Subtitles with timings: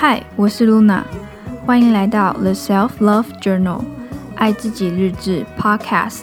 [0.00, 1.02] 嗨，我是 Luna，
[1.66, 3.80] 欢迎来到 The Self Love Journal
[4.36, 6.20] 爱自己日志 Podcast。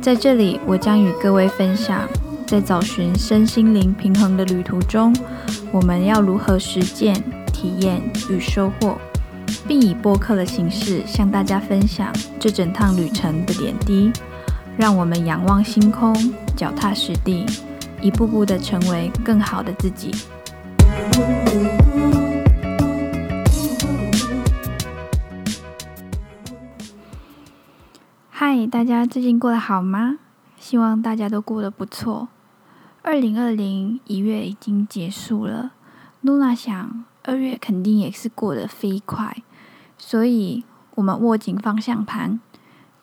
[0.00, 2.08] 在这里，我将与各位分享，
[2.44, 5.14] 在找寻身心灵平衡的旅途中，
[5.70, 7.14] 我们要如何实践、
[7.52, 8.98] 体验与收获，
[9.68, 14.10] 并以播客的形式向大家分享这整趟旅程的点滴。
[14.76, 16.12] 让我们仰望星空，
[16.56, 17.46] 脚踏实地，
[18.00, 20.10] 一步步的成为更好的自己。
[28.40, 30.18] 嗨，大家最近过得好吗？
[30.60, 32.28] 希望大家都过得不错。
[33.02, 35.72] 二零二零一月已经结束了，
[36.20, 39.42] 露娜想二月肯定也是过得飞快，
[39.98, 40.62] 所以
[40.94, 42.38] 我们握紧方向盘，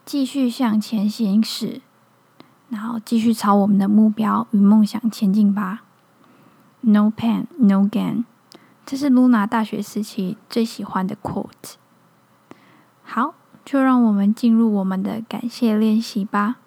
[0.05, 1.81] 继续向前行驶，
[2.69, 5.83] 然后继续朝我们的目标与梦想前进吧。
[6.79, 8.23] No pain, no gain，
[8.85, 11.73] 这是露娜大学时期最喜欢的 quote。
[13.03, 13.33] 好。
[13.65, 16.57] 就让我们进入我们的感谢练习吧。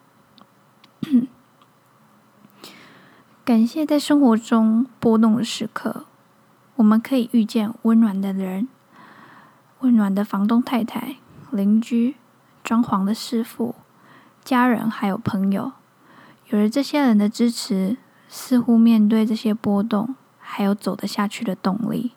[3.44, 6.04] 感谢在生活中波动的时刻，
[6.74, 8.68] 我们可以遇见温暖的人，
[9.78, 11.16] 温暖的房东太太、
[11.50, 12.16] 邻居、
[12.62, 13.76] 装潢的师傅、
[14.44, 15.72] 家人，还有朋友。
[16.50, 17.96] 有了这些人的支持，
[18.28, 22.12] 似乎面对这些波动，还有走得下去的动力。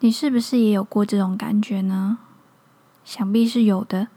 [0.00, 2.18] 你是不是也有过这种感觉呢？
[3.04, 4.08] 想必是有的。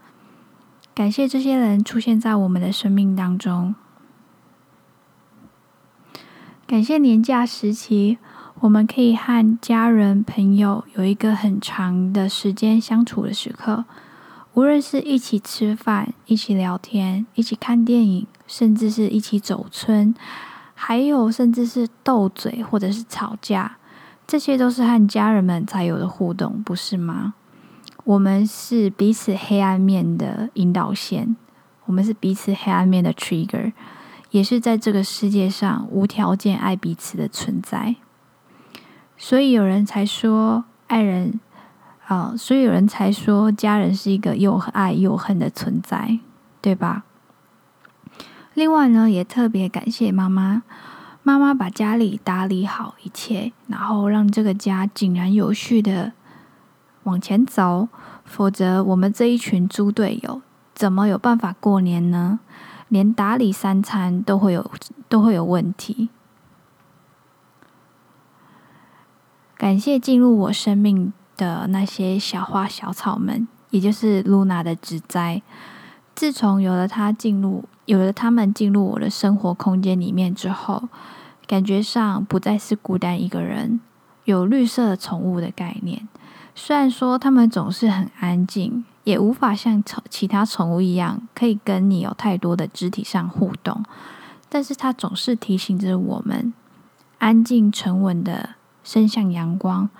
[0.94, 3.74] 感谢这些人出现在我们的生命当中。
[6.66, 8.18] 感谢年假时期，
[8.60, 13.84] 我们可以和家人、朋友有一个很长的时间相处的时刻。
[14.54, 20.14] 无论是一起吃饭、一起聊天、一起看电影，甚至是一起走村，
[20.72, 23.76] 还有甚至是斗嘴或者是吵架，
[24.26, 27.34] 这些都是和家人们才有的互动，不是吗？
[28.06, 31.36] 我们是彼此黑暗面的引导线，
[31.86, 33.72] 我们是彼此黑暗面的 trigger，
[34.30, 37.96] 也是在这个世界上无条件爱彼此的存在。
[39.16, 41.40] 所以有人才说爱人
[42.06, 46.20] 啊、呃，所以有人才说家人是一个又爱又恨的存在，
[46.62, 47.02] 对吧？
[48.54, 50.62] 另外呢，也特别感谢妈妈，
[51.24, 56.12] 妈妈把家里打理好一切，然后让这个家井然有序的。
[57.06, 57.88] 往前走，
[58.24, 60.42] 否则我们这一群猪队友
[60.74, 62.40] 怎么有办法过年呢？
[62.88, 64.70] 连打理三餐都会有
[65.08, 66.08] 都会有问题。
[69.56, 75.42] 感谢进入我生命的那些小花小草们，也就是露娜的植栽。
[76.14, 80.88] 自从有了他进入，有了他们进入我的生活空间里面之后，
[81.46, 83.80] 感觉上不再是孤单一个人，
[84.24, 86.08] 有绿色宠物的概念。
[86.58, 93.84] 虽然说它们总是很安静，也无法像宠其他宠物一样可以跟你有太多的肢体上互动，
[94.48, 96.54] 但是它总是提醒着我们，
[97.18, 99.90] 安静沉稳的伸向阳光，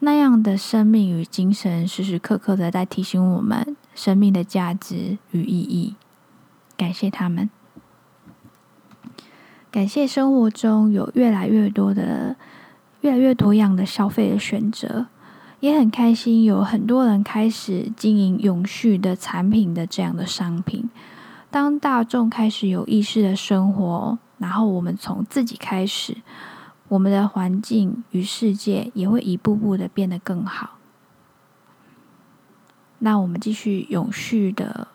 [0.00, 5.94] 那样的生命与精神，时时刻刻的在提醒我们生命的价值与意义。
[6.76, 7.48] 感谢他们，
[9.70, 12.36] 感谢生活中有越来越多的、
[13.02, 15.06] 越来越多样的消费的选择。
[15.60, 20.88] 也很开心，有很多人开始经营永续的产品的这样的商品。
[21.50, 26.18] 当大众开始有意识的生活，然后我们从自己开始，
[26.88, 30.78] 我们的环境与世界也会一步步的变得更好。
[33.00, 34.88] 那我们继续永续的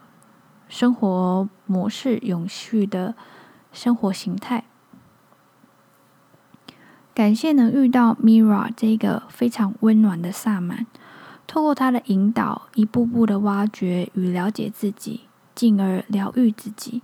[0.69, 3.16] 生活模式，永续的
[3.72, 4.63] 生活形态。
[7.16, 10.88] 感谢能遇到 Mira 这个非常温暖的萨满，
[11.46, 15.22] 透过他的引导，一步步的挖掘与了解自己，
[15.53, 17.03] 进而疗愈自己。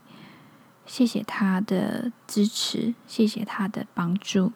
[0.87, 4.51] 谢谢他的支持，谢谢他的帮助。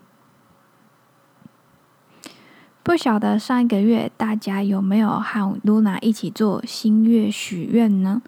[2.82, 8.24] 不晓得上一个月大家有没有和 Luna 一起做新月许愿呢？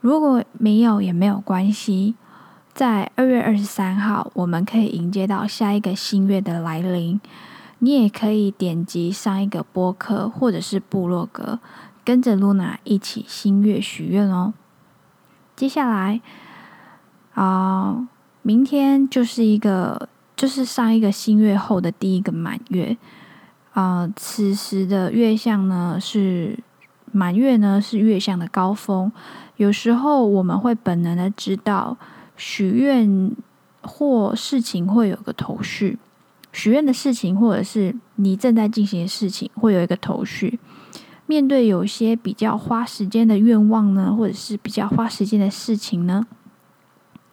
[0.00, 2.16] 如果没有也没有关系。
[2.80, 7.20] 在二月二十三号，我们可以迎接到下一个新月的来临。
[7.80, 11.58] 你也可以点击上一个播客或者是部落格，
[12.02, 14.54] 跟着露娜一起新月许愿哦。
[15.54, 16.22] 接下来
[17.34, 18.08] 啊、
[18.40, 22.96] 明天就是一个，就是上一个新月后的第一个满月。
[23.74, 26.58] 啊、此时的月相呢是
[27.12, 29.12] 满月呢是月相的高峰。
[29.58, 31.98] 有时候我们会本能的知道。
[32.40, 33.36] 许愿
[33.82, 35.98] 或事情会有个头绪，
[36.54, 40.58] 许愿的事情，或者是你正在进行的事情，会有一个头绪。
[41.26, 46.26] 面对有些比较花时间的愿望呢，或者是比较花时间的事情呢，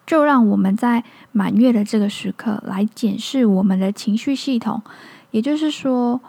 [0.06, 1.02] 就让我们在
[1.32, 4.82] 满月的这个时刻来检视我们的情绪系统，
[5.30, 6.20] 也就是说，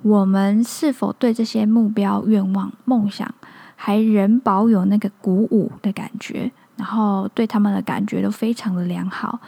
[0.00, 3.34] 我们是否对这些目标、愿望、梦想
[3.76, 9.38] 还仍保有那个鼓舞的感觉，然后对他们的感觉都非常的良好。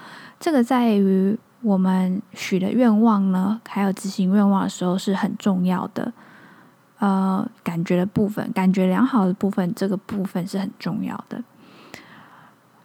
[0.40, 6.12] 这个在于我们许的愿望呢，还有执行愿望的时候是很重要的。
[7.00, 11.40] 呃，感觉的部分，感觉良好的部分，这个部分是很重要的。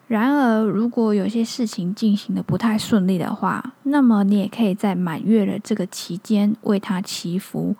[0.07, 7.75] 然而，如果有些事情进行的不太顺利的话，那么你也可以在满月的这个期间为他祈福，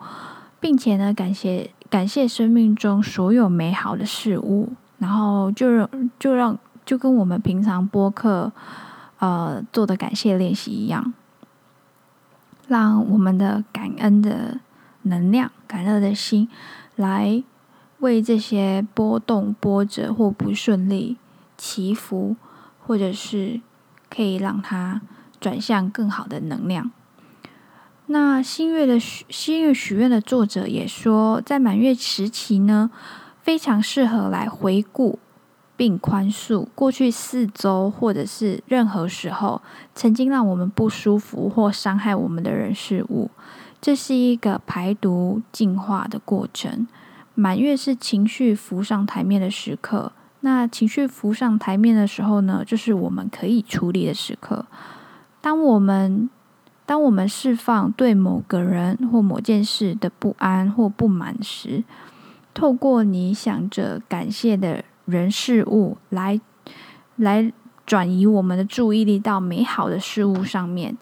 [0.58, 4.72] 并且呢，感谢感谢生命中所有美好的事物，
[5.04, 8.50] 然后就让就让就跟我们平常播客
[9.18, 11.12] 呃做的感谢练习一样，
[12.68, 14.60] 让我们的感恩的。
[15.06, 16.48] 能量、感恩的心，
[16.96, 17.44] 来
[17.98, 21.18] 为这些波动、波折或不顺利
[21.58, 22.36] 祈福，
[22.80, 23.60] 或者是
[24.08, 25.02] 可以让它
[25.38, 26.90] 转向更好的能量。
[28.06, 32.90] 那新月的许新月许愿的作者也说，在满月时期呢，
[33.44, 35.18] 非常适合来回顾
[35.76, 39.60] 并宽恕过去四周或者是任何时候
[39.94, 43.30] 曾经让我们不舒服或伤害我们的人事物。
[43.82, 46.88] 这是一个排毒净化的过程。
[47.34, 50.12] 满月是情绪浮上台面的时刻。
[50.40, 54.64] 那情绪浮上台面的时候呢，就是我们可以处理的时刻。
[55.42, 56.30] 当我们
[56.86, 61.84] 当我们释放对某个人或某件事的不安或不满时，
[62.54, 66.40] 透过你想着感谢的人事物来
[67.16, 67.52] 来
[67.84, 70.96] 转移我们的注意力到美好的事物上面。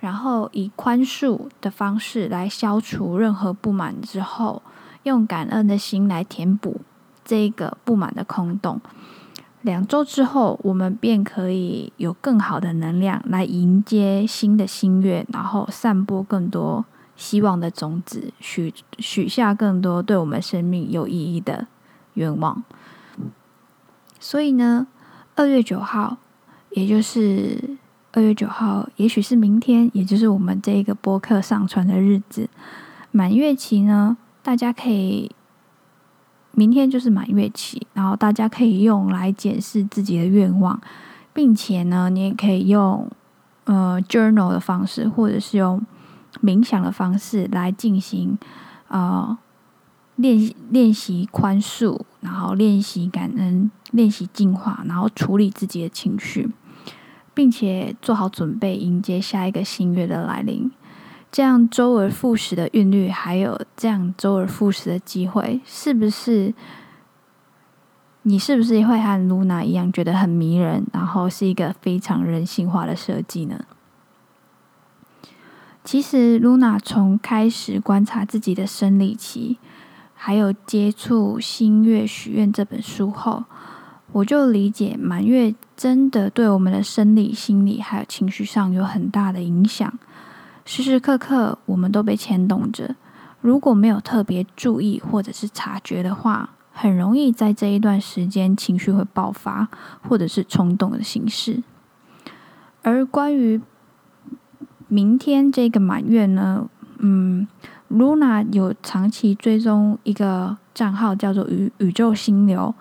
[0.00, 4.60] 然后以宽恕的方式来消除任何不满之后，
[5.04, 6.82] 用感恩的心来填补
[7.24, 8.78] 这个不满的空洞。
[9.62, 16.84] 两周之后，我们便可以有更好的能量来迎接新的新月，然后散播更多
[17.16, 21.66] 希望的种子，许许下更多对我们生命有意义的
[22.14, 22.62] 愿望。
[24.18, 24.86] 所以呢，
[25.34, 26.18] 二月九号，
[26.70, 27.76] 也就是。
[28.16, 32.48] 二月九号，也许是明天，也就是我们这一个播客上传的日子。
[33.10, 35.32] 满月期呢，大家可以
[36.52, 40.80] 明天就是满月期，然后大家可以用来检视自己的愿望，
[41.32, 43.10] 并且呢，你也可以用
[43.64, 45.84] 呃 journal 的方式，或者是用
[46.44, 48.38] 冥想的方式来进行
[48.88, 49.36] 呃
[50.16, 56.50] 练练习宽恕，然后练习感恩，练习净化，然后处理自己的情绪。
[57.36, 60.70] 并且做好准备迎接下一个新月的来临，
[61.32, 66.54] 这样周而复始的韵律，还有这样周而复始的机会，是不是？
[68.22, 70.86] 你是不是会和露娜一样觉得很迷人？
[70.92, 73.64] 然后是一个非常人性化的设计呢？
[75.84, 79.58] 其实，，Luna 从开始观察自己的生理期，
[80.14, 83.44] 还有接触《新月许愿》这本书后。
[84.12, 89.92] 我就理解，满月真的对我们的生理、心理还有情绪上有很大的影响。
[90.64, 92.96] 时时刻刻，我们都被牵动着。
[93.42, 99.68] 如果没有特别注意或者是察觉的话，很容易在这一段时间情绪会爆发，
[100.08, 101.62] 或者是冲动的形式。
[102.82, 103.60] 而关于
[104.94, 107.48] 明天这个满月呢，嗯，
[107.90, 112.72] 噜那有长期追踪一个账号，叫做宇宇宙心流。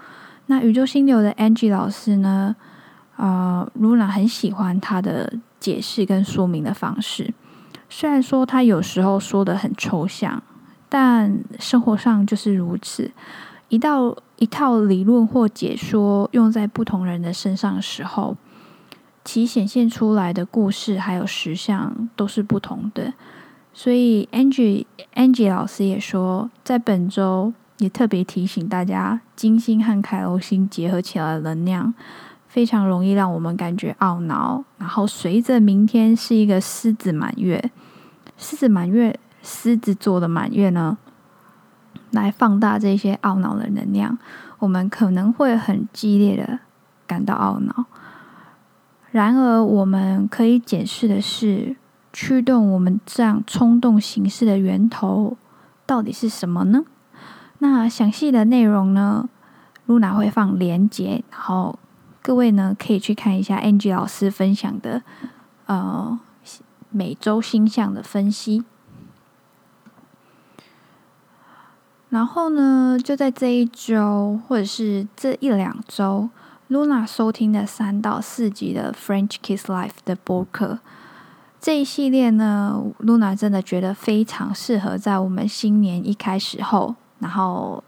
[0.46, 2.55] 那宇宙心流的 Angie 老师呢？
[3.15, 7.34] 呃，噜那很喜欢他的解释跟说明的方式。
[7.89, 10.43] 虽然说他有时候说的很抽象，
[10.89, 13.10] 但生活上就是如此。
[13.70, 18.38] 一道一套理论或解说用在不同人的身上的时候，
[19.24, 23.13] 其显现出来的故事还有实相都是不同的。
[23.74, 27.53] 所以 Angie Angie 老师也说，在本周。
[27.80, 31.94] 也特别提醒大家，金星和凯欧星结合起来的能量，
[32.48, 34.63] 非常容易让我们感觉懊恼。
[34.77, 37.72] 然后随着明天是一个狮子满月，
[38.38, 40.98] 狮子满月，狮子座的满月呢，
[42.12, 44.18] 来放大这些懊恼的能量，
[44.60, 46.60] 我们可能会很激烈的
[47.06, 47.86] 感到懊恼。
[49.13, 51.75] 然而，我们可以检视的是，
[52.12, 55.38] 驱动我们这样冲动行事的源头
[55.86, 56.84] 到底是什么呢？
[57.60, 59.29] 那详细的内容呢，
[59.86, 61.77] 露娜会放连接，然后
[62.24, 65.03] 各位呢可以去看一下 Angie 老师分享的
[65.67, 66.20] 呃
[66.89, 68.63] 每周星象的分析。
[72.10, 76.29] 然后呢，就在这一周或者是这一两周
[76.74, 80.80] ，Luna 收听的三到四集的 French Kiss Life 的播客。
[81.62, 86.96] 这一系列呢，Luna 真的觉得非常适合在我们新年一开始后。
[87.20, 87.82] 然后，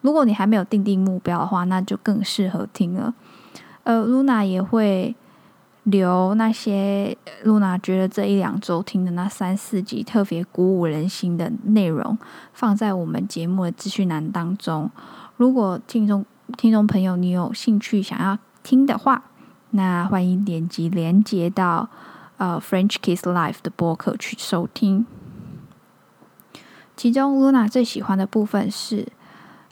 [0.00, 3.14] 如果你还没有定定目标的话，那就更适合听了。
[3.84, 5.14] 呃，Luna 也会
[5.84, 12.18] 留那些 Luna 觉得这一两周听的那三四集特别鼓舞人心的内容，
[12.52, 14.90] 放在我们节目的资讯栏当中。
[15.36, 16.24] 如果听众
[16.56, 19.24] 听众朋友你有兴趣想要听的话，
[19.70, 21.88] 那欢迎点击连接到。
[22.38, 25.04] 呃，French Kiss Life 的播客去收听，
[26.96, 29.08] 其中 Luna 最喜欢的部分是，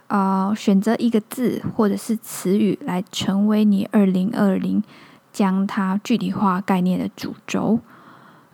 [0.08, 4.82] 呃，选择一个字或者是词语来成为你二零二零
[5.32, 7.78] 将它具体化概念的主轴，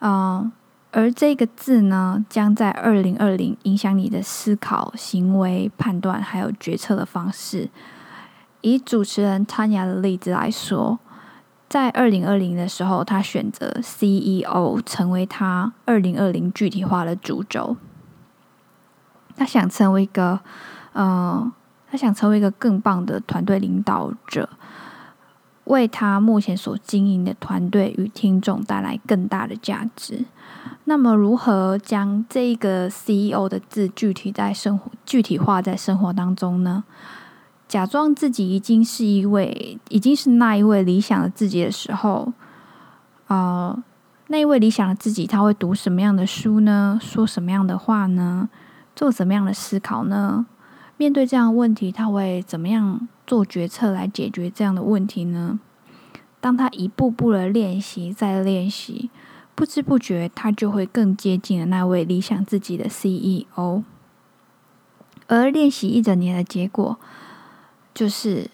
[0.01, 0.53] 呃，
[0.91, 7.71] 而这个字呢，将在二零二零影响你的思考、行为、判断还有决策的方式。
[8.63, 10.99] 以主持人潘阳的例子来说。
[11.69, 17.79] 在二零二零的时候，他选择 CEO 成为他二零二零具体化的主轴。
[19.35, 20.39] 他想成为一个，
[20.93, 21.51] 呃，
[21.91, 24.51] 他想成为一个更棒的团队领导者，
[25.65, 30.27] 为他目前所经营的团队与听众带来更大的价值。
[30.85, 36.85] 那么，如何将这一个 CEO 的字具体在生活具体化在生活当中呢？
[37.73, 42.31] 假装自己已经是一位，已经是那一位理想的自己的时候，
[43.29, 43.83] 呃，
[44.27, 46.99] 那一位理想的自己，他会读什么样的书呢？
[47.01, 48.51] 说什么样的话呢？
[48.95, 50.45] 做什么样的思考呢？
[50.99, 55.59] 面对这样的问题，他会怎么样做决策来解决这样的问题呢？
[56.43, 59.09] 当他一步步的练习，再练习，
[59.55, 63.83] 不知不觉，他就会更接近了那位理想自己的 CEO。
[65.27, 66.99] 而练习一整年的结果。
[67.95, 68.51] 就是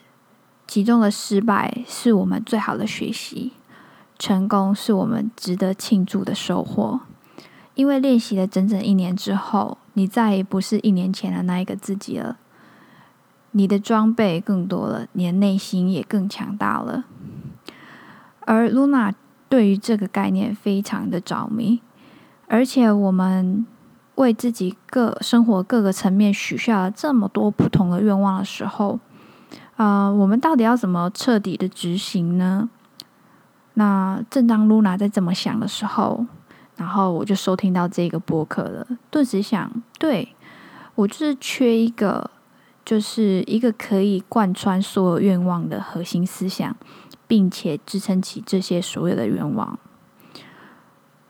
[0.66, 3.52] 其中的失败是我们最好的学习，
[4.18, 7.00] 成功是我们值得庆祝的收获。
[7.74, 12.36] 因为练习了整整一年之后，你再也不是一年前的那一个自己了。
[13.52, 17.04] 你的装备更多了，你的内心也更强大了。
[18.40, 19.14] 而 Luna
[19.48, 21.80] 对于这个概念非常的着迷，
[22.48, 23.64] 而且我们
[24.16, 28.98] 为自己各生活各个层面许下了这么多不同的愿望的时候。
[29.78, 32.68] 啊、呃，我们到底要怎么彻底的执行呢？
[33.74, 36.26] 那正当露娜在这么想的时候，
[36.74, 39.70] 然后我就收听到这个播客了，顿时想，
[40.00, 40.34] 对，
[40.96, 42.28] 我就是缺一个，
[42.84, 46.76] 就是一个可以贯穿所有愿望的核心思想，
[47.28, 49.78] 并且支撑起这些所有的愿望。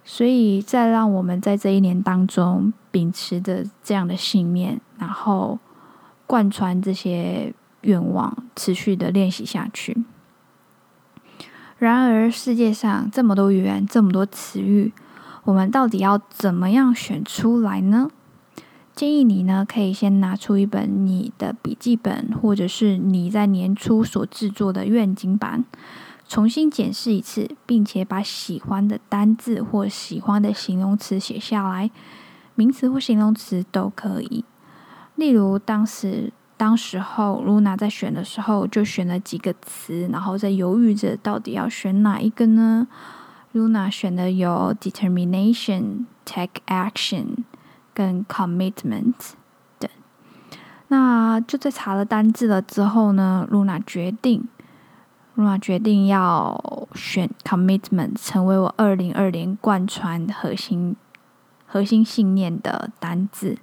[0.07, 5.59] 所以，再让我们在这一年当中秉持着这样的信念，然后
[6.27, 7.53] 贯穿这些。
[7.83, 10.05] 愿望持续的练习下去。
[11.79, 14.93] 然而，世界上这么多语言，这么多词语，
[15.45, 18.11] 我们到底要怎么样选出来呢？
[18.97, 25.65] 建议你呢，可以先拿出一本你的笔记本，或者是你在年初所制作的愿景板，
[26.27, 31.93] 重新检视一次，并且把喜欢的单字或喜欢的形容词写下来，
[32.57, 34.45] 名词或形容词都可以。
[35.15, 36.33] 例如，当时。
[36.59, 42.89] 当时候，Luna 在选的时候就选了几个词，然后在犹豫着到底要选哪一个呢
[43.55, 47.45] ？Luna 选的有 determination、take action
[47.95, 49.15] 跟 commitment
[49.79, 49.89] 等。
[50.89, 54.49] 那就在查了单字了之后呢，Luna 决定
[55.37, 60.97] ，Luna 决定要选 commitment，成为我二零二零贯穿核心
[61.67, 63.59] 核心信念的单字。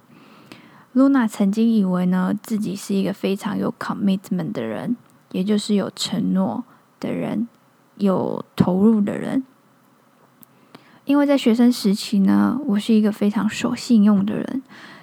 [0.96, 4.96] Luna 曾经以为呢，自己是一个非常有 commitment 的人，
[5.30, 6.64] 也就是有承诺
[6.98, 7.46] 的人，
[7.98, 9.44] 有投入的人。
[11.04, 14.62] 因为在学生时期呢，我是一个非常守信用的人，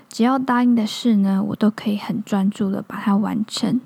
[0.09, 3.79] 只要答应的事呢，我都可以很专注的把它完成。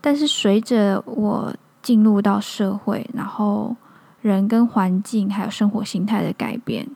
[0.00, 3.76] 但是随着我进入到社会，然后
[4.22, 6.88] 人跟环境还有生活形态的改变，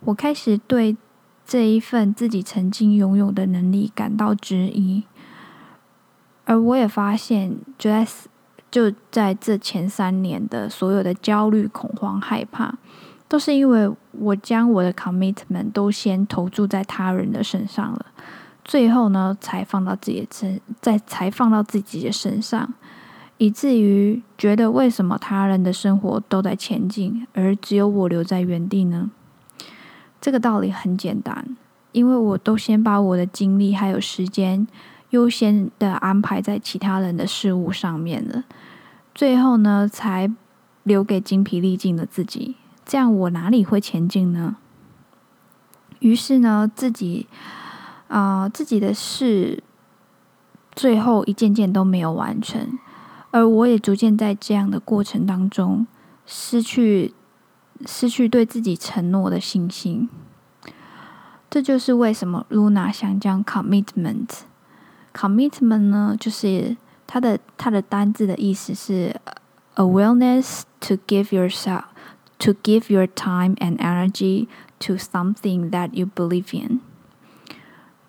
[0.00, 0.94] 我开始对。
[1.46, 5.04] 这一份自己曾经拥有的能力感到质疑，
[6.44, 8.06] 而我也发现，就在
[8.70, 12.76] 就在这前三年的所有的焦虑、恐慌、害怕，
[13.28, 18.06] 都是因为我将我的 commitment 都先投注在他人的身上了，
[18.64, 22.72] 最后呢，才放到自己的身，再才放到自己的身上，
[23.36, 29.10] 以至于觉得为什么他人的生活都在前进，而只有我留在原地呢？
[30.24, 31.54] 这个道理很简单，
[31.92, 34.66] 因为我都先把我的精力还有时间
[35.10, 38.44] 优先的安排在其他人的事物上面了，
[39.14, 40.32] 最后呢，才
[40.84, 42.56] 留给精疲力尽的自己。
[42.86, 44.56] 这样我哪里会前进呢？
[45.98, 47.26] 于是呢，自己
[48.08, 49.62] 啊、自己的事
[50.74, 52.78] 最后一件件都没有完成，
[53.30, 55.86] 而我也逐渐在这样的过程当中
[56.24, 57.12] 失去。
[57.86, 60.08] 失去对自己承诺的信心，
[61.50, 64.28] 这就是为什么 Luna 想将 commitment。
[65.12, 66.76] commitment 呢，就是
[67.06, 69.14] 它的它的单字的意思是
[69.74, 71.84] a willingness to give yourself
[72.38, 74.48] to give your time and energy
[74.80, 76.80] to something that you believe in。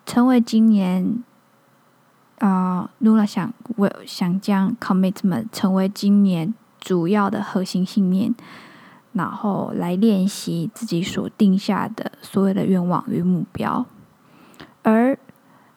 [0.04, 1.22] 成为今年
[2.38, 8.34] 啊、呃、，Luna 想为想将 commitment 成为今年主要的核心信念。
[9.16, 13.86] 然后来练习自己所定下的所有的愿望与目标，
[14.82, 15.18] 而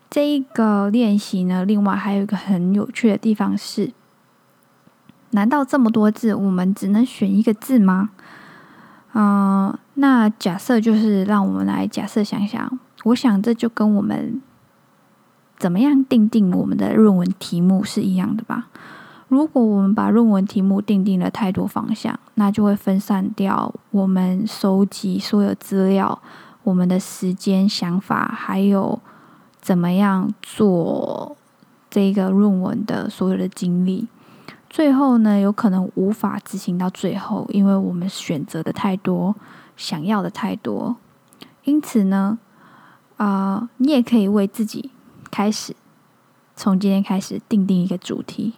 [0.09, 3.93] 这一个练习呢，另外还有一个很有趣的地方是：
[5.29, 8.09] 难道这么多字，我们只能选一个字吗？
[9.13, 14.41] 嗯、那假设就是让我们来假设想想，我想这就跟我们
[15.57, 18.67] 怎么样定定我们的论文题目是一样的吧。
[19.29, 26.19] 如果我们把论文题目定定了太多方向，那就会分散掉我们收集所有资料、
[26.63, 28.99] 我们的时间、想法，还有
[29.61, 31.37] 怎么样做
[31.91, 34.07] 这个论文的所有的精力。
[34.67, 39.35] 最后呢，有可能无法执行到最后，因为我们选择的太多，
[39.77, 40.95] 想要的太多。
[41.65, 42.39] 因此呢，
[43.17, 44.89] 啊、你也可以为自己
[45.29, 45.75] 开始，
[46.55, 48.55] 从今天开始定定一个主题。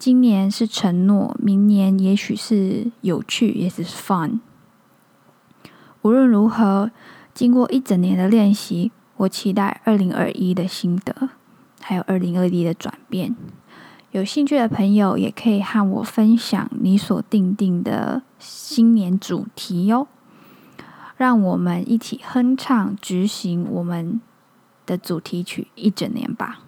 [0.00, 4.40] 今年是承诺，明年也许是有趣，也是 fun。
[6.00, 6.90] 无论如何，
[7.34, 11.28] 经过一整年的练习，我期待二零二一的心得，
[11.82, 13.36] 还有二零二一的转变。
[14.12, 20.08] 有兴趣的朋友也可以和我分享你所定定的新年主题哟。
[21.18, 24.18] 让我们一起哼唱，执行我们
[24.86, 26.60] 的主题曲一整年吧。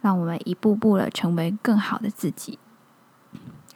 [0.00, 2.58] 让我们一步步的成为更好的自己。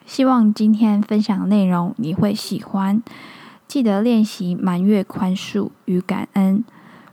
[0.07, 3.03] 希望今天分享的内容你会喜欢。
[3.67, 6.65] 记得练习满月宽恕与感恩。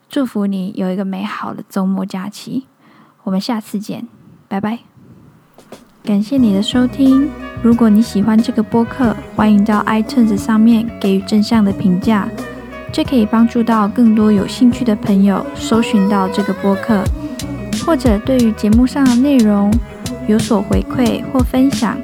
[0.10, 2.68] 祝福你有一个美好的周末假期。
[3.24, 4.08] 我们下次见，
[4.48, 4.80] 拜拜。
[6.04, 7.30] 感谢你的收听。
[7.64, 12.28] 如果你喜欢这个播客，欢迎到 iTunes 上面给予正向的评价，
[12.92, 17.04] 这可以帮助到更多有兴趣的朋友搜寻到这个播客。
[17.86, 19.72] 或者对于节目上的内容
[20.28, 21.98] 有所回馈或分享，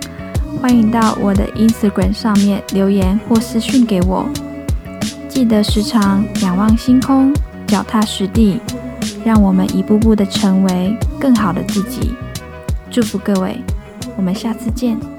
[0.61, 4.27] 欢迎到我的 Instagram 上面留言或私信给我。
[5.29, 7.33] 记得时常仰望星空，
[7.67, 8.59] 脚踏实地，
[9.23, 12.13] 让我们一步步的成为更好的自己。
[12.89, 13.61] 祝福各位，
[14.15, 15.16] 我们下次见。